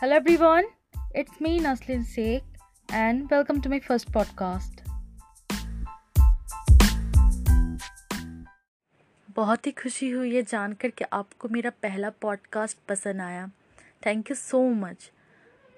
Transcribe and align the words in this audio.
Hello 0.00 0.16
everyone, 0.16 0.66
it's 1.14 1.40
me 1.40 1.50
Naslin 1.58 2.02
Sheikh 2.04 2.44
and 2.92 3.30
welcome 3.30 3.60
to 3.62 3.70
my 3.70 3.78
first 3.80 4.10
podcast. 4.12 4.82
बहुत 9.30 9.66
ही 9.66 9.72
खुशी 9.72 10.10
हुई 10.10 10.32
ये 10.32 10.42
जानकर 10.42 10.90
कि 10.90 11.04
आपको 11.12 11.48
मेरा 11.48 11.70
पहला 11.70 12.10
पॉडकास्ट 12.10 12.78
पसंद 12.88 13.20
आया। 13.20 13.50
थैंक 14.06 14.30
यू 14.30 14.36
सो 14.36 14.62
मच 14.62 15.10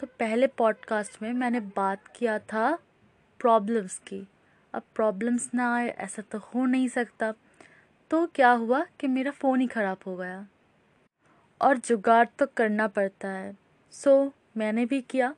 तो 0.00 0.06
पहले 0.06 0.46
पॉडकास्ट 0.46 1.22
में 1.22 1.32
मैंने 1.32 1.60
बात 1.60 2.08
किया 2.16 2.38
था 2.38 2.78
प्रॉब्लम्स 3.40 3.98
की। 3.98 4.28
अब 4.74 4.82
प्रॉब्लम्स 4.94 5.50
ना 5.54 5.74
आए 5.74 5.88
ऐसा 5.88 6.22
तो 6.22 6.38
हो 6.38 6.66
नहीं 6.66 6.88
सकता। 6.88 7.34
तो 8.10 8.26
क्या 8.26 8.50
हुआ 8.50 8.86
कि 9.00 9.06
मेरा 9.06 9.30
फ़ोन 9.30 9.60
ही 9.60 9.66
ख़राब 9.66 9.98
हो 10.06 10.16
गया। 10.16 10.46
और 11.60 11.78
जुगाड़ 11.78 12.26
तो 12.38 12.46
करना 12.46 12.88
पड़ता 12.88 13.28
है। 13.28 13.67
सो 13.92 14.10
so, 14.10 14.32
मैंने 14.56 14.84
भी 14.86 15.00
किया। 15.00 15.34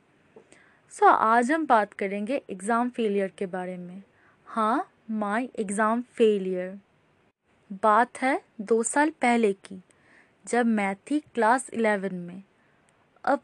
सो 0.93 1.05
so, 1.05 1.11
आज 1.11 1.51
हम 1.51 1.65
बात 1.65 1.93
करेंगे 1.93 2.41
एग्ज़ाम 2.49 2.89
फेलियर 2.89 3.31
के 3.37 3.45
बारे 3.47 3.77
में। 3.77 4.01
हाँ 4.47 4.87
माई 5.11 5.49
एग्ज़ाम 5.59 6.01
फेलियर 6.15 6.77
बात 7.83 8.21
है 8.21 8.39
दो 8.61 8.81
साल 8.83 9.09
पहले 9.21 9.51
की 9.55 9.81
जब 10.45 10.65
मैं 10.65 10.95
थी 11.11 11.19
क्लास 11.35 11.69
इलेवन 11.73 12.15
में। 12.17 12.41
अब 13.23 13.39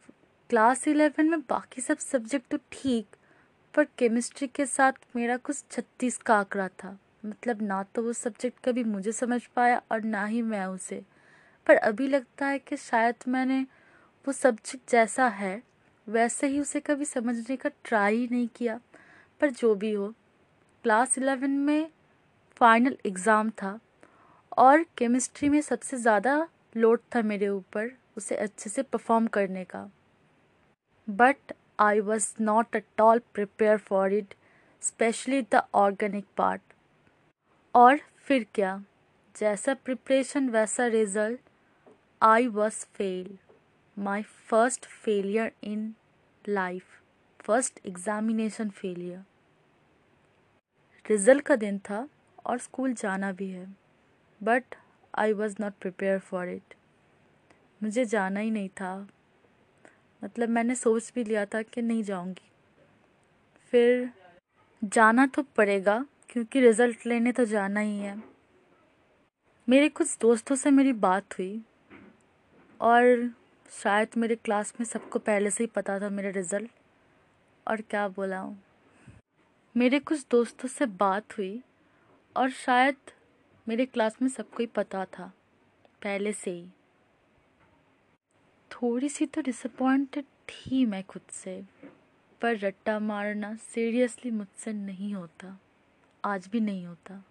क्लास 0.49 0.87
इलेवन 0.87 1.29
में 1.29 1.39
बाकी 1.41 1.81
सब 1.81 1.97
सब्जेक्ट 1.97 2.49
तो 2.51 2.57
ठीक 2.71 3.15
पर 3.73 3.87
केमिस्ट्री 3.97 4.47
के 4.47 4.65
साथ 4.65 4.93
मेरा 5.15 5.37
कुछ 5.37 5.63
छत्तीस 5.71 6.17
का 6.17 6.35
आंकड़ा 6.35 6.67
था। 6.67 6.97
मतलब 7.25 7.61
ना 7.61 7.81
तो 7.95 8.03
वो 8.03 8.13
सब्जेक्ट 8.13 8.63
कभी 8.65 8.83
मुझे 8.83 9.11
समझ 9.11 9.41
पाया 9.55 9.81
और 9.91 10.03
ना 10.03 10.25
ही 10.25 10.41
मैं 10.43 10.65
उसे। 10.65 11.01
पर 11.67 11.75
अभी 11.77 12.07
लगता 12.07 12.45
है 12.45 12.59
कि 12.59 12.77
शायद 12.77 13.27
मैंने 13.27 13.65
वो 14.27 14.33
सब्जेक्ट 14.33 14.91
जैसा 14.91 15.27
है, 15.29 15.61
वैसे 16.07 16.47
ही 16.47 16.59
उसे 16.59 16.79
कभी 16.79 17.05
समझने 17.05 17.55
का 17.57 17.69
ट्राई 17.83 18.15
ही 18.15 18.27
नहीं 18.31 18.47
किया। 18.55 18.79
पर 19.41 19.49
जो 19.51 19.73
भी 19.75 19.91
हो 19.93 20.07
क्लास 20.85 21.17
इलेवन 21.17 21.51
में 21.59 21.89
फाइनल 22.57 22.97
एग्ज़ाम 23.05 23.49
था 23.61 23.79
और 24.57 24.85
केमिस्ट्री 24.97 25.49
में 25.49 25.59
सबसे 25.61 25.97
ज़्यादा 25.97 26.47
लोड 26.77 26.99
था 27.15 27.21
मेरे 27.21 27.47
ऊपर 27.49 27.89
उसे 28.17 28.35
अच्छे 28.35 28.69
से 28.69 28.81
परफॉर्म 28.83 29.27
करने 29.27 29.63
का। 29.65 29.87
But 31.07 31.53
I 31.79 31.99
was 32.01 32.27
not 32.41 32.75
at 32.75 33.01
all 33.01 33.21
prepare 33.33 33.77
for 33.79 34.13
it 34.13 34.33
specially 34.81 35.41
the 35.53 35.61
organic 35.75 36.25
part 36.37 36.61
और 37.75 37.99
फिर 38.19 38.45
क्या? 38.55 38.81
जैसा 39.35 39.73
प्रिपरेशन 39.75 40.49
वैसा 40.49 40.87
result 40.89 41.39
I 42.21 42.47
was 42.49 42.85
fail 42.95 43.37
my 43.97 44.21
first 44.21 44.85
failure 44.85 45.51
in 45.63 45.93
life 46.45 46.83
first 47.39 47.79
examination 47.85 48.69
failure 48.69 49.23
result 51.05 51.43
का 51.45 51.55
दिन 51.55 51.79
था 51.79 52.07
और 52.45 52.57
स्कूल 52.59 52.93
जाना 52.93 53.31
भी 53.31 53.49
है 53.49 53.65
but 54.41 54.75
I 55.13 55.33
was 55.33 55.55
not 55.59 55.73
prepare 55.81 56.19
for 56.19 56.49
it 56.49 56.73
मुझे 57.81 58.05
जाना 58.05 58.39
ही 58.39 58.51
नहीं 58.51 58.69
था। 58.69 59.07
मतलब 60.21 60.49
मैंने 60.49 60.75
सोच 60.75 61.11
भी 61.15 61.23
लिया 61.23 61.45
था 61.45 61.61
कि 61.61 61.81
नहीं 61.81 62.03
जाऊँगी। 62.03 62.49
फिर 63.73 64.09
जाना 64.83 65.25
तो 65.25 65.43
पड़ेगा, 65.57 66.05
क्योंकि 66.29 66.59
रिज़ल्ट 66.59 67.05
लेने 67.05 67.31
तो 67.31 67.45
जाना 67.45 67.79
ही 67.79 67.97
है। 67.97 68.15
मेरे 69.67 69.89
कुछ 69.89 70.17
दोस्तों 70.21 70.55
से 70.55 70.71
मेरी 70.71 70.93
बात 70.93 71.37
हुई 71.39 71.61
और 72.79 73.29
शायद 73.69 74.09
मेरे 74.17 74.35
क्लास 74.35 74.73
में 74.79 74.85
सबको 74.85 75.19
पहले 75.19 75.51
से 75.51 75.63
ही 75.63 75.67
पता 75.67 75.99
था 75.99 76.09
मेरा 76.09 76.29
रिज़ल्ट। 76.29 76.71
और 77.67 77.81
क्या 77.81 78.07
बोला 78.07 78.39
हूँ? 78.39 78.63
मेरे 79.77 79.99
कुछ 79.99 80.25
दोस्तों 80.31 80.67
से 80.67 80.85
बात 80.85 81.37
हुई 81.37 81.63
और 82.35 82.49
शायद 82.49 82.95
मेरे 83.67 83.85
क्लास 83.85 84.21
में 84.21 84.29
सबको 84.29 84.57
ही 84.59 84.65
पता 84.65 85.05
था 85.05 85.31
पहले 86.03 86.33
से 86.33 86.51
ही। 86.51 86.67
थोड़ी 88.71 89.09
सी 89.09 89.25
तो 89.25 89.41
डिसअपॉइंटेड 89.41 90.25
थी 90.49 90.85
मैं 90.85 91.03
खुद 91.03 91.21
से 91.31 91.61
पर 92.41 92.57
रट्टा 92.57 92.99
मारना 92.99 93.55
सीरियसली 93.55 94.31
मुझसे 94.31 94.73
नहीं 94.73 95.13
होता 95.13 95.59
आज 96.25 96.47
भी 96.47 96.59
नहीं 96.59 96.85
होता। 96.85 97.23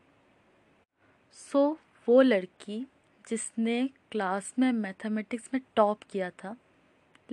सो 1.32 1.72
so, 1.72 2.08
वो 2.08 2.22
लड़की 2.22 2.86
जिसने 3.26 3.88
क्लास 4.10 4.52
में 4.58 4.70
मैथमेटिक्स 4.72 5.48
में 5.54 5.60
टॉप 5.76 6.02
किया 6.10 6.30
था, 6.30 6.56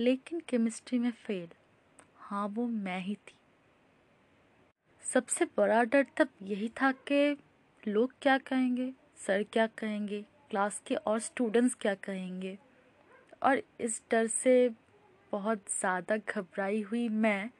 लेकिन 0.00 0.40
केमिस्ट्री 0.48 0.98
में 0.98 1.10
फेल। 1.10 1.48
हाँ 2.18 2.46
वो 2.48 2.66
मैं 2.66 3.00
ही 3.00 3.14
थी। 3.14 3.34
सबसे 5.02 5.44
बड़ा 5.56 5.82
डर 5.82 6.06
तब 6.16 6.28
यही 6.42 6.68
था 6.82 6.90
कि 7.08 7.36
लोग 7.82 8.12
क्या 8.22 8.36
कहेंगे, 8.38 8.92
सर 9.16 9.42
क्या 9.42 9.66
कहेंगे, 9.66 10.20
क्लास 10.50 10.82
के 10.86 10.94
और 10.94 11.18
स्टूडेंट्स 11.20 11.74
क्या 11.74 11.94
कहेंगे। 11.94 12.58
और 13.42 13.62
इस 13.80 14.00
डर 14.10 14.26
से 14.26 14.68
बहुत 15.32 15.64
ज़्यादा 15.70 16.16
घबराई 16.16 16.80
हुई 16.82 17.08
मैं, 17.08 17.50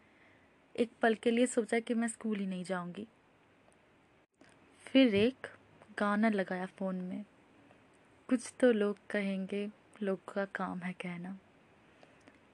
एक 0.75 0.91
पल 1.03 1.15
के 1.15 1.31
लिए 1.31 1.47
सोचा 1.47 1.78
कि 1.78 1.94
मैं 1.94 2.09
स्कूल 2.09 2.39
ही 2.39 2.47
नहीं 2.47 2.65
जाऊँगी। 2.65 3.06
फिर 4.87 5.15
एक 5.15 5.47
गाना 5.99 6.28
लगाया 6.28 6.67
फ़ोन 6.67 6.97
में। 6.97 7.25
कुछ 8.34 8.53
तो 8.61 8.72
लोग 8.72 8.97
कहेंगे, 9.11 9.71
लोग 10.03 10.33
का 10.33 10.45
काम 10.45 10.78
है 10.78 10.93
कहना। 10.93 11.39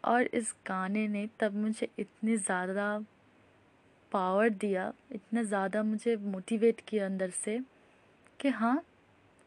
और 0.05 0.23
इस 0.23 0.55
गाने 0.67 1.09
ने 1.09 1.29
तब 1.41 1.55
मुझे 1.55 1.89
इतनी 1.99 2.37
ज़्यादा 2.37 3.05
पावर 4.13 4.51
दिया, 4.51 4.93
इतना 5.13 5.43
ज़्यादा 5.43 5.83
मुझे 5.83 6.17
मोटिवेट 6.17 6.81
किया 6.89 7.07
अंदर 7.07 7.31
से 7.31 7.61
कि 8.41 8.49
हाँ 8.49 8.85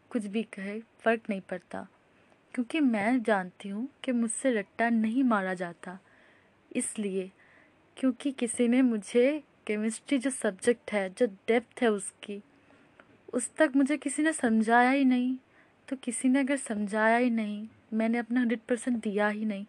कुछ 0.10 0.26
भी 0.26 0.44
कहे, 0.44 0.80
फ़र्क 0.80 1.22
नहीं 1.30 1.42
पड़ता। 1.42 1.88
क्योंकि 2.54 2.80
मैं 2.80 3.24
जानती 3.24 3.70
हूँ 3.70 3.90
कि 4.04 4.12
मुझसे 4.12 4.54
रट्टा 4.54 4.90
नहीं 4.90 5.24
मारा 5.24 5.54
जाता। 5.54 6.00
इसलिए, 6.76 7.32
क्योंकि 7.98 8.32
किसी 8.32 8.68
ने 8.68 8.82
मुझे 8.82 9.44
केमिस्ट्री 9.68 10.18
जो 10.18 10.30
सब्जेक्ट 10.30 10.92
है, 10.92 11.10
जो 11.10 11.26
डेप्थ 11.26 11.82
है 11.82 11.92
उसकी, 11.92 12.42
उस 13.34 13.56
तक 13.56 13.72
मुझे 13.76 13.98
किसी 13.98 14.24
ने 14.24 14.34
समझाया 14.34 14.92
ही 14.92 15.06
नहीं। 15.06 15.38
तो 15.94 15.98
किसी 16.04 16.30
ने 16.30 16.40
अगर 16.40 16.58
समझाया 16.58 17.18
ही 17.18 17.30
नहीं, 17.30 17.68
मैंने 17.94 18.18
अपना 18.18 18.40
हंड्रेड 18.40 18.60
परसेंट 18.60 18.98
दिया 18.98 19.28
ही 19.28 19.46
नहीं 19.46 19.66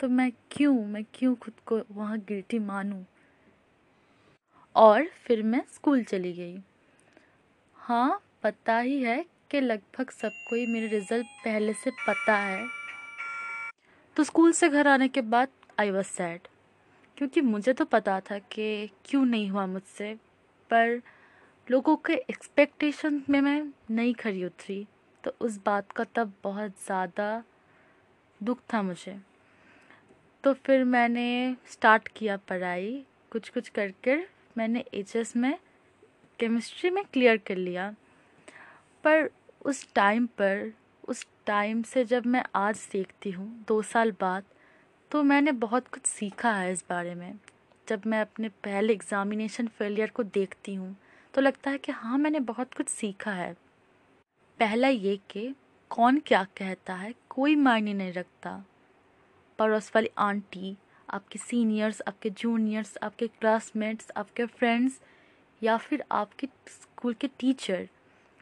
तो 0.00 0.08
मैं 0.08 0.30
क्यों 0.50 0.74
मैं 0.86 1.02
क्यों 1.14 1.34
खुद 1.34 1.54
को 1.66 1.80
वहाँ 1.92 2.18
गिल्टी 2.18 2.58
मानूँ? 2.58 3.04
और 4.76 5.06
फिर 5.24 5.42
मैं 5.42 5.62
स्कूल 5.74 6.02
चली 6.04 6.32
गई। 6.32 6.60
हाँ 7.78 8.20
पता 8.42 8.78
ही 8.78 9.02
है 9.02 9.24
कि 9.50 9.60
लगभग 9.60 10.10
सबको 10.10 10.56
ही 10.56 10.66
मेरे 10.66 10.86
रिज़ल्ट 10.86 11.26
पहले 11.44 11.72
से 11.72 11.90
पता 11.90 12.36
है। 12.36 12.64
तो 14.16 14.24
स्कूल 14.24 14.52
से 14.52 14.68
घर 14.68 14.88
आने 14.88 15.08
के 15.08 15.20
बाद 15.20 15.48
आई 15.80 15.90
वॉज़ 15.90 16.06
सैड 16.06 16.48
क्योंकि 17.16 17.40
मुझे 17.40 17.72
तो 17.72 17.84
पता 17.84 18.20
था 18.20 18.38
कि 18.38 18.88
क्यों 19.04 19.24
नहीं 19.24 19.50
हुआ 19.50 19.66
मुझसे, 19.66 20.14
पर 20.70 21.02
लोगों 21.70 21.96
के 21.96 22.14
एक्सपेक्टेशन 22.30 23.22
में 23.30 23.40
मैं 23.40 23.62
नहीं 23.90 24.14
खड़ी 24.14 24.44
उतरी। 24.44 24.86
तो 25.24 25.32
उस 25.40 25.58
बात 25.66 25.92
का 25.92 26.04
तब 26.14 26.32
बहुत 26.44 26.70
ज़्यादा 26.84 27.42
दुख 28.40 28.60
था 28.72 28.82
मुझे। 28.82 29.18
तो 30.44 30.52
फिर 30.56 30.84
मैंने 30.86 31.56
स्टार्ट 31.70 32.08
किया 32.08 32.36
पढ़ाई 32.48 33.04
कुछ 33.32 33.48
कुछ 33.48 33.68
कर 33.68 33.90
कर 34.04 34.24
मैंने 34.58 34.84
एचएस 34.94 35.36
में 35.36 35.54
केमिस्ट्री 36.40 36.90
में 36.90 37.04
क्लियर 37.04 37.36
कर 37.38 37.56
लिया। 37.56 37.94
पर 39.04 39.28
उस 39.62 39.86
टाइम 39.94 40.26
पर, 40.38 40.72
उस 41.04 41.26
टाइम 41.46 41.82
से 41.82 42.04
जब 42.04 42.26
मैं 42.26 42.44
आज 42.56 42.88
देखती 42.92 43.30
हूँ, 43.30 43.64
दो 43.68 43.80
साल 43.82 44.12
बाद 44.20 44.44
तो 45.10 45.22
मैंने 45.22 45.52
बहुत 45.54 45.88
कुछ 45.88 46.06
सीखा 46.06 46.52
है 46.52 46.72
इस 46.72 46.84
बारे 46.90 47.14
में। 47.14 47.38
जब 47.88 48.02
मैं 48.06 48.20
अपने 48.20 48.48
पहले 48.64 48.92
एग्ज़ामिनेशन 48.92 49.66
फेलियर 49.68 50.10
को 50.10 50.22
देखती 50.24 50.74
हूँ 50.74 50.96
तो 51.34 51.40
लगता 51.40 51.70
है 51.70 51.78
कि 51.78 51.92
हाँ 51.92 52.18
मैंने 52.18 52.40
बहुत 52.42 52.74
कुछ 52.74 52.88
सीखा 52.88 53.32
है। 53.32 53.54
पहला 54.60 54.88
ये 54.88 55.16
कि 55.30 55.54
कौन 55.90 56.18
क्या 56.26 56.44
कहता 56.44 56.94
है, 56.94 57.14
कोई 57.30 57.54
मायने 57.56 57.94
नहीं 57.94 58.12
रखता। 58.12 58.64
पड़ोस 59.58 59.92
वाली 59.94 60.10
आंटी, 60.18 60.76
आपके 61.10 61.38
सीनियर्स, 61.38 62.02
आपके 62.08 62.30
जूनियर्स, 62.30 62.98
आपके 63.02 63.26
क्लासमेट्स, 63.26 64.10
आपके 64.16 64.46
फ्रेंड्स, 64.46 65.00
या 65.62 65.76
फिर 65.76 66.04
आपके 66.12 66.48
स्कूल 66.68 67.14
के 67.14 67.28
टीचर, 67.28 67.88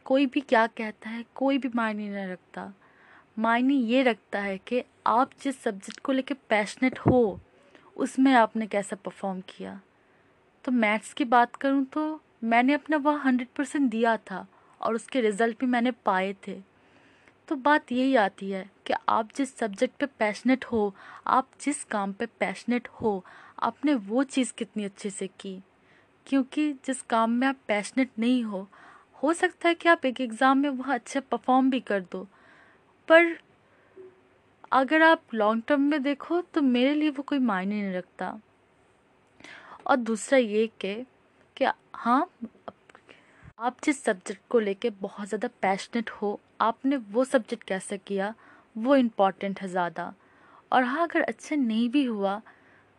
कोई 0.05 0.25
भी 0.25 0.41
क्या 0.41 0.67
कहता 0.67 1.09
है, 1.09 1.25
कोई 1.35 1.57
भी 1.57 1.69
मायने 1.75 2.09
नहीं 2.09 2.27
रखता। 2.27 2.73
मायने 3.39 3.73
ये 3.73 4.03
रखता 4.03 4.39
है 4.39 4.57
कि 4.57 4.83
आप 5.07 5.31
जिस 5.41 5.63
सब्जेक्ट 5.63 5.99
को 5.99 6.11
लेकर 6.11 6.35
पैशनेट 6.49 6.99
हो, 6.99 7.39
उसमें 7.97 8.33
आपने 8.33 8.67
कैसा 8.67 8.95
परफॉर्म 8.95 9.41
किया। 9.41 9.81
तो 10.63 10.71
मैथ्स 10.71 11.13
की 11.13 11.25
बात 11.25 11.55
करूँ 11.55 11.85
तो 11.85 12.21
मैंने 12.43 12.73
अपना 12.73 12.97
वह 12.97 13.17
हंड्रेड 13.17 13.47
परसेंट 13.47 13.91
दिया 13.91 14.17
था। 14.17 14.47
और 14.81 14.95
उसके 14.95 15.21
रिज़ल्ट 15.21 15.59
भी 15.59 15.65
मैंने 15.65 15.91
पाए 16.05 16.33
थे। 16.47 16.55
तो 17.47 17.55
बात 17.55 17.91
यही 17.91 18.15
आती 18.15 18.49
है 18.51 18.69
कि 18.87 18.93
आप 19.09 19.29
जिस 19.35 19.55
सब्जेक्ट 19.57 19.95
पे 19.99 20.05
पैशनेट 20.19 20.65
हो, 20.65 20.93
आप 21.27 21.49
जिस 21.61 21.83
काम 21.83 22.13
पे 22.13 22.25
पैशनेट 22.39 22.87
हो, 23.01 23.23
आपने 23.59 23.93
वो 23.93 24.23
चीज़ 24.23 24.53
कितनी 24.57 24.85
अच्छे 24.85 25.09
से 25.09 25.27
की। 25.39 25.59
क्योंकि 26.27 26.71
जिस 26.85 27.01
काम 27.01 27.31
में 27.31 27.47
आप 27.47 27.57
पैशनेट 27.67 28.09
नहीं 28.19 28.43
हो 28.43 28.67
हो 29.23 29.33
सकता 29.33 29.67
है 29.69 29.75
कि 29.75 29.89
आप 29.89 30.05
एक 30.05 30.21
एग्ज़ाम 30.21 30.57
में 30.57 30.69
वह 30.69 30.93
अच्छे 30.93 31.19
परफॉर्म 31.21 31.69
भी 31.69 31.79
कर 31.79 32.01
दो। 32.11 32.27
पर 33.07 33.37
अगर 34.71 35.01
आप 35.01 35.33
लॉन्ग 35.33 35.63
टर्म 35.67 35.81
में 35.81 36.01
देखो 36.03 36.41
तो 36.43 36.61
मेरे 36.61 36.93
लिए 36.93 37.09
वो 37.09 37.23
कोई 37.23 37.39
मायने 37.39 37.81
नहीं 37.81 37.93
रखता। 37.93 38.39
और 39.87 39.95
दूसरा 39.95 40.37
ये 40.37 40.69
कि 40.81 41.65
हाँ 41.95 42.29
आप 43.59 43.77
जिस 43.83 44.03
सब्जेक्ट 44.03 44.41
को 44.49 44.59
लेके 44.59 44.89
बहुत 44.91 45.27
ज़्यादा 45.27 45.47
पैशनेट 45.61 46.09
हो, 46.11 46.39
आपने 46.61 46.97
वो 46.97 47.23
सब्जेक्ट 47.25 47.63
कैसे 47.63 47.97
किया, 47.97 48.33
वो 48.75 48.95
इंपॉर्टेंट 48.95 49.61
है 49.61 49.67
ज़्यादा। 49.67 50.13
और 50.71 50.83
हाँ 50.83 51.07
अगर 51.07 51.21
अच्छे 51.21 51.55
नहीं 51.55 51.89
भी 51.89 52.03
हुआ, 52.03 52.41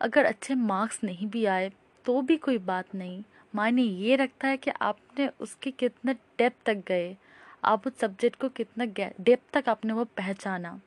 अगर 0.00 0.24
अच्छे 0.24 0.54
मार्क्स 0.54 1.00
नहीं 1.04 1.26
भी 1.26 1.44
आए 1.44 1.70
तो 2.04 2.20
भी 2.22 2.36
कोई 2.36 2.58
बात 2.60 2.94
नहीं। 2.94 3.22
मायने 3.54 3.82
ये 3.82 4.16
रखता 4.16 4.48
है 4.48 4.56
कि 4.56 4.70
आपने 4.72 5.28
उसके 5.40 5.70
कितने 5.70 6.14
डेप 6.38 6.56
तक 6.66 6.82
गए, 6.88 7.16
आप 7.64 7.86
उस 7.86 7.98
सब्जेक्ट 7.98 8.40
को 8.40 8.48
कितना 8.50 8.84
डेप 9.20 9.40
तक 9.52 9.68
आपने 9.68 9.92
वो 9.92 10.04
पहचाना। 10.16 10.78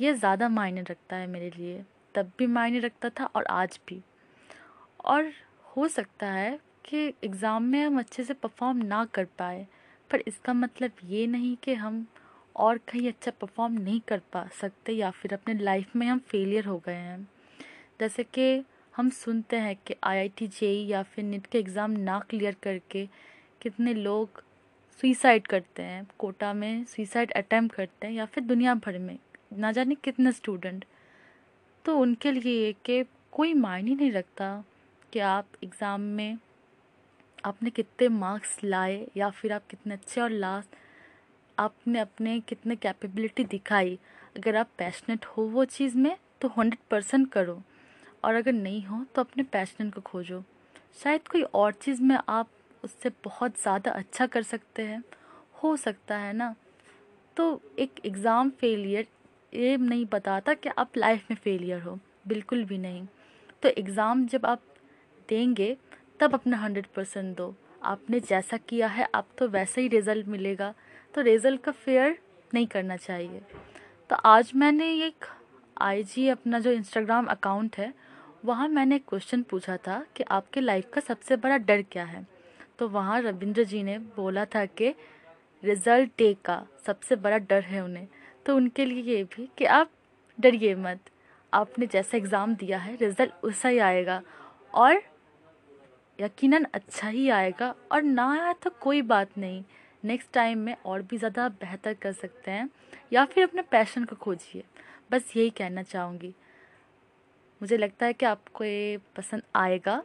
ये 0.00 0.14
ज़्यादा 0.14 0.48
मायने 0.48 0.82
रखता 0.82 1.16
है 1.16 1.26
मेरे 1.26 1.50
लिए, 1.50 1.84
तब 2.14 2.30
भी 2.38 2.46
मायने 2.48 2.80
रखता 2.80 3.08
था 3.10 3.24
और 3.26 3.44
आज 3.46 3.78
भी। 3.88 4.00
और 5.04 5.32
हो 5.76 5.88
सकता 5.88 6.26
है 6.28 6.58
कि 6.86 7.06
एग्ज़ाम 7.24 7.62
में 7.62 7.82
हम 7.84 7.98
अच्छे 7.98 8.24
से 8.24 8.34
परफॉर्म 8.34 8.84
ना 8.84 9.04
कर 9.14 9.24
पाए। 9.38 9.66
पर 10.10 10.22
इसका 10.26 10.52
मतलब 10.52 10.92
ये 11.04 11.26
नहीं 11.26 11.56
कि 11.62 11.74
हम 11.74 12.06
और 12.56 12.78
कहीं 12.88 13.08
अच्छा 13.08 13.30
परफॉर्म 13.40 13.72
नहीं 13.74 14.00
कर 14.08 14.20
पा 14.32 14.46
सकते 14.60 14.92
या 14.92 15.10
फिर 15.10 15.34
अपने 15.34 15.54
लाइफ 15.54 15.96
में 15.96 16.06
हम 16.06 16.18
फेलियर 16.28 16.66
हो 16.66 16.78
गए 16.86 16.94
हैं। 16.94 17.28
जैसे 18.00 18.24
कि 18.24 18.64
हम 18.94 19.10
सुनते 19.10 19.56
हैं 19.56 19.76
कि 19.86 19.94
आईआईटी 20.04 20.46
जेई 20.50 20.84
या 20.86 21.02
फिर 21.02 21.24
नीट 21.24 21.46
के 21.46 21.58
एग्ज़ाम 21.58 21.90
ना 21.90 22.18
क्लियर 22.30 22.56
करके 22.62 23.04
कितने 23.62 23.94
लोग 23.94 24.42
सुइसाइड 25.00 25.46
करते 25.46 25.82
हैं, 25.82 26.06
कोटा 26.18 26.52
में 26.52 26.84
सुइसाइड 26.84 27.32
अटैम्प्ट 27.32 27.74
करते 27.76 28.06
हैं 28.06 28.14
या 28.14 28.24
फिर 28.24 28.44
दुनिया 28.44 28.74
भर 28.76 28.98
में, 28.98 29.18
ना 29.52 29.72
जाने 29.72 29.94
कितने 29.94 30.32
स्टूडेंट 30.32 30.84
तो 31.84 31.98
उनके 31.98 32.32
लिए 32.32 32.72
कि 32.84 33.04
कोई 33.32 33.54
मायने 33.54 33.94
नहीं 33.94 34.10
रखता 34.12 34.64
कि 35.12 35.18
आप 35.18 35.46
एग्ज़ाम 35.64 36.00
में 36.00 36.38
आपने 37.46 37.70
कितने 37.70 38.08
मार्क्स 38.10 38.58
लाए 38.64 39.06
या 39.16 39.28
फिर 39.30 39.52
आप 39.52 39.66
कितने 39.70 39.94
अच्छे 39.94 40.20
और 40.20 40.30
लास्ट 40.32 40.76
आपने 41.58 41.98
अपने 41.98 42.38
कितने 42.40 42.76
कैपेबिलिटी 42.76 43.44
दिखाई। 43.46 43.98
अगर 44.36 44.56
आप 44.56 44.68
पैशनेट 44.78 45.24
हो 45.26 45.42
वो 45.44 45.64
चीज़ 45.66 45.96
में 45.96 46.16
तो 46.40 46.48
हंड्रेड 46.48 46.88
परसेंट 46.90 47.30
करो। 47.32 47.62
और 48.24 48.34
अगर 48.34 48.52
नहीं 48.52 48.82
हो 48.84 49.04
तो 49.14 49.22
अपने 49.22 49.42
पैशन 49.42 49.90
को 49.90 50.00
खोजो। 50.00 50.42
शायद 51.02 51.28
कोई 51.28 51.42
और 51.42 51.72
चीज़ 51.74 52.02
में 52.02 52.18
आप 52.18 52.48
उससे 52.84 53.10
बहुत 53.24 53.60
ज़्यादा 53.62 53.90
अच्छा 53.92 54.26
कर 54.26 54.42
सकते 54.44 54.82
हैं। 54.82 55.02
हो 55.62 55.76
सकता 55.76 56.16
है 56.18 56.32
ना? 56.32 56.54
तो 57.36 57.60
एक 57.78 58.00
एग्ज़ाम 58.06 58.50
फेलियर 58.50 59.06
ये 59.52 59.76
नहीं 59.76 60.06
बताता 60.12 60.54
कि 60.54 60.68
आप 60.68 60.96
लाइफ 60.96 61.30
में 61.30 61.36
फेलियर 61.36 61.80
हो। 61.82 61.98
बिल्कुल 62.28 62.64
भी 62.64 62.78
नहीं। 62.78 63.06
तो 63.62 63.68
एग्ज़ाम 63.70 64.26
जब 64.26 64.46
आप 64.46 64.62
देंगे 65.28 65.76
तब 66.20 66.34
अपना 66.34 66.56
हंड्रेड 66.56 66.86
परसेंट 66.86 67.36
दो। 67.36 67.54
आपने 67.84 68.20
जैसा 68.20 68.56
किया 68.58 68.86
है 68.88 69.08
आप 69.14 69.28
तो 69.38 69.48
वैसा 69.48 69.80
ही 69.80 69.88
रिज़ल्ट 69.88 70.28
मिलेगा। 70.28 70.72
तो 71.14 71.20
रिज़ल्ट 71.20 71.62
का 71.62 71.72
फेयर 71.72 72.18
नहीं 72.54 72.66
करना 72.66 72.96
चाहिए। 72.96 73.40
तो 74.10 74.16
आज 74.16 74.52
मैंने 74.54 74.92
एक 75.06 75.24
आईजी 75.76 76.28
अपना 76.28 76.58
जो 76.58 76.70
इंस्टाग्राम 76.72 77.26
अकाउंट 77.26 77.76
है, 77.78 77.92
वहाँ 78.44 78.68
मैंने 78.68 78.98
क्वेश्चन 78.98 79.42
पूछा 79.42 79.76
था 79.76 80.04
कि 80.16 80.24
आपके 80.24 80.60
लाइफ 80.60 80.90
का 80.94 81.00
सबसे 81.00 81.36
बड़ा 81.36 81.56
डर 81.58 81.82
क्या 81.82 82.04
है? 82.04 82.26
तो 82.78 82.88
वहाँ 82.88 83.20
रविंद्र 83.22 83.64
जी 83.64 83.82
ने 83.82 83.98
बोला 84.16 84.44
था 84.44 84.64
कि 84.66 84.94
रिज़ल्ट 85.62 86.10
डे 86.18 86.32
का 86.44 86.62
सबसे 86.86 87.16
बड़ा 87.16 87.38
डर 87.40 87.62
है 87.62 87.82
उन्हें। 87.84 88.06
तो 88.46 88.56
उनके 88.56 88.84
लिए 88.84 89.02
ये 89.04 89.22
भी 89.26 89.48
कि 89.58 89.64
आप 89.64 89.90
डरिए 90.38 90.74
मत। 90.76 91.10
आपने 91.52 91.86
जैसा 91.86 92.16
एग्ज़ाम 92.16 92.54
दिया 92.54 92.78
है 92.78 92.96
रिज़ल्ट 92.96 93.44
वैसा 93.44 93.68
ही 93.68 93.78
आएगा। 93.80 94.20
और 94.74 95.02
यकीनन 96.18 96.66
अच्छा 96.74 97.08
ही 97.08 97.28
आएगा 97.30 97.74
और 97.92 98.02
ना 98.02 98.30
आया 98.32 98.52
तो 98.52 98.70
कोई 98.80 99.02
बात 99.04 99.38
नहीं। 99.38 99.62
नेक्स्ट 100.02 100.32
टाइम 100.32 100.58
में 100.58 100.76
और 100.76 101.02
भी 101.02 101.18
ज़्यादा 101.18 101.48
बेहतर 101.50 101.94
कर 101.94 102.12
सकते 102.12 102.50
हैं। 102.50 102.68
या 103.12 103.24
फिर 103.24 103.44
अपने 103.44 103.62
पैशन 103.62 104.04
को 104.04 104.16
खोजिए। 104.16 104.64
बस 105.12 105.32
यही 105.36 105.50
कहना 105.50 105.82
चाहूँगी। 105.82 106.34
मुझे 107.60 107.76
लगता 107.76 108.06
है 108.06 108.12
कि 108.12 108.26
आपको 108.26 108.64
ये 108.64 108.98
पसंद 109.16 109.42
आएगा। 109.56 110.02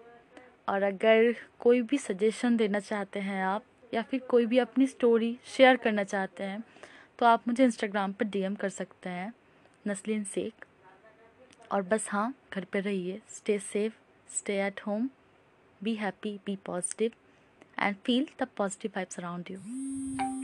और 0.70 0.84
अगर 0.84 1.34
कोई 1.60 1.82
भी 1.82 1.98
सजेशन 1.98 2.58
देना 2.58 2.80
चाहते 2.80 3.20
हैं 3.20 3.44
आप, 3.44 3.64
या 3.94 4.02
फिर 4.02 4.20
कोई 4.30 4.46
भी 4.46 4.58
अपनी 4.60 4.88
स्टोरी 4.88 5.38
शेयर 5.48 5.78
करना 5.78 6.04
चाहते 6.04 6.44
हैं 6.44 6.64
तो 7.20 7.26
आप 7.26 7.48
मुझे 7.48 7.64
इंस्टाग्राम 7.64 8.12
पर 8.12 8.26
डीएम 8.26 8.56
कर 8.56 8.70
सकते 8.72 9.10
हैं, 9.10 9.34
नस्लिन 9.86 10.24
शेख। 10.26 10.66
और 11.72 11.82
बस 11.84 12.08
हाँ 12.10 12.34
घर 12.54 12.66
पे 12.72 12.80
रहिए। 12.80 13.20
Stay 13.30 13.58
safe 13.62 13.94
stay 14.30 14.58
at 14.60 14.82
home 14.88 15.10
Be 15.84 15.96
happy, 15.96 16.40
be 16.46 16.56
positive, 16.58 17.14
and 17.78 17.98
feel 18.04 18.26
the 18.38 18.46
positive 18.46 18.94
vibes 18.94 19.18
around 19.22 19.50
you. 19.50 20.41